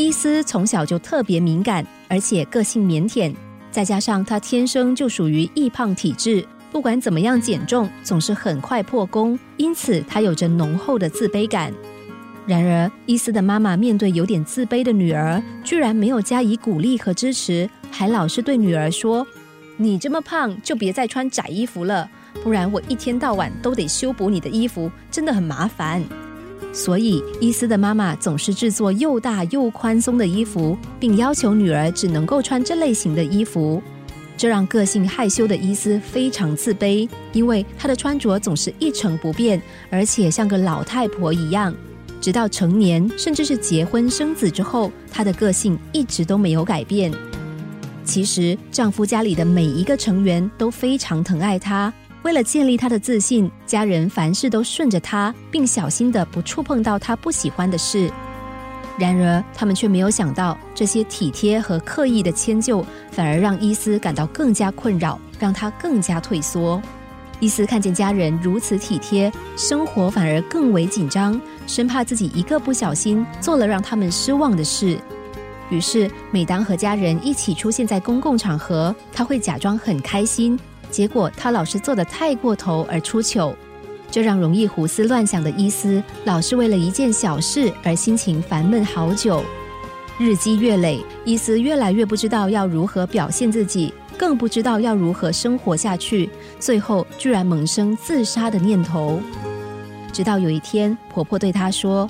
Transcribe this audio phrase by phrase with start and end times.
[0.00, 3.34] 伊斯从小就特别敏感，而且个性腼腆，
[3.70, 6.42] 再加上他天生就属于易胖体质，
[6.72, 11.70] 不管怎么样减重，总是很快破功，因此他有着浓厚的自卑感。
[12.46, 19.26] 然而，伊斯的妈妈面对有点自卑的女儿，居然没有加以鼓励和支持，还老是对女儿说
[19.76, 22.10] ：“你这么胖，就别再穿窄衣服了，
[22.42, 26.02] 不然我一天到晚都得修补你的衣服，真的很麻烦。”
[26.72, 33.82] 所以，伊斯的妈妈总是制作又大又宽松的衣服，并要求女儿只能够穿这类型的衣服，
[34.36, 41.74] 这让个性害羞的伊斯非常自卑，因为她的穿着总是一成不变，而且像个老太婆一样。
[42.20, 47.12] 直到成年，甚至是结婚生子之后，她的个性一直都没有改变。
[48.04, 51.92] 其实，丈夫家里的每一个成员都非常疼爱她。
[52.22, 58.10] 为了建立他的自信，家人凡事都顺着他，并小心的不触碰到他不喜欢的事。
[58.98, 66.80] 然而，他们却没有想到，这些体贴和刻意的迁就，反而让伊斯感到更加困扰，让他更加退缩。
[67.38, 74.98] 伊斯看见家人如此体贴，生活反而更为紧张，生怕自己一个不小心做了让他们失望的事。
[75.70, 80.58] 于是，每当和家人一起出现在公共场合，他会假装很开心，
[80.90, 83.54] 结果他老是做得太过头而出糗，
[84.10, 89.42] 这让容易胡思乱想的伊斯老是为了一件小事而心情烦闷好久。
[90.18, 93.94] 日积月累，伊斯越来越不知道要如何表现自己。
[94.18, 99.18] 更不知道要如何生活下去，最后居然萌生自杀的念头。
[100.12, 102.06] 直到有一天，婆婆对她说：“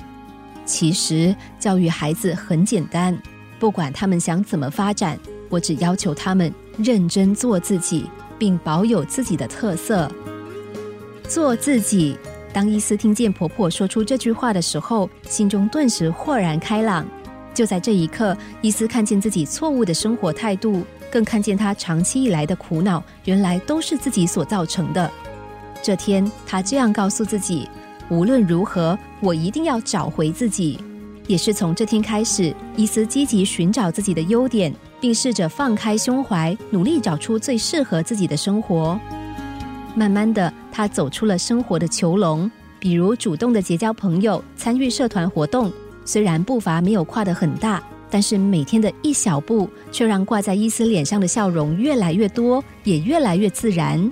[0.65, 3.17] 其实教育孩子很简单，
[3.59, 8.09] 不管他们想怎么发展，我只要求他们认真做自己，
[8.41, 10.11] 并保有自己的特色。
[11.29, 12.17] 做自己。”
[12.51, 17.05] 当伊斯听见婆婆说出这句话的时候，心中顿时豁然开朗。
[17.53, 20.83] 就在这一刻，伊斯看见自己错误的生活态度。
[21.11, 25.11] 更看见他长期以来的苦恼，原来都是自己所造成的。
[25.83, 27.69] 这天，他这样告诉自己：
[28.09, 30.79] 无论如何，我一定要找回自己。
[31.27, 38.97] 也是从这天开始，伊斯积极寻找自己的优点，并试着放开胸怀，努力找出最适合自己的生活。
[39.95, 45.69] 慢慢的，他走出了生活的囚笼，比如主动的结交朋友，参与社团活动。
[46.05, 47.83] 虽然步伐没有跨得很大。
[48.13, 54.11] 但是每天的一小步，却让挂在伊斯脸上的笑容越来越多，也越来越自然。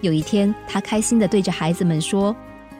[0.00, 2.34] 有一天，他开心的对着孩子们说：“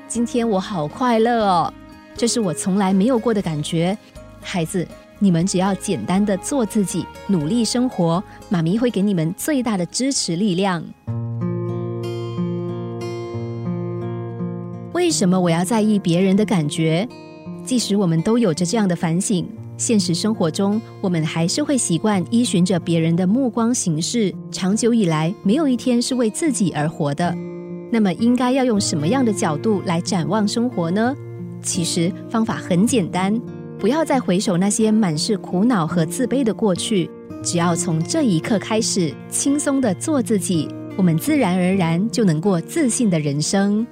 [0.09, 1.73] 今天我好快乐哦，
[2.17, 3.97] 这是我从来没有过的感觉。
[4.41, 4.85] 孩子，
[5.19, 10.85] 你们只要简单的做自己，努力生活，妈咪会给你们最大的支持力量。”
[14.93, 17.09] 为什么我要在意别人的感觉？
[17.65, 19.47] 即使我们都有着这样的反省。
[19.77, 27.37] 现实生活中，我们还是会习惯依循着别人的目光行事，长久以来，没有一天是为自己而活的。
[27.93, 31.15] 那么，应该要用什么样的角度来展望生活呢？
[31.63, 33.39] 其实方法很简单，
[33.79, 37.09] 不要再回首那些满是苦恼和自卑的过去，
[37.43, 40.67] 只要从这一刻开始，轻松的做自己，
[40.97, 43.87] 我们自然而然就能过自信的人生。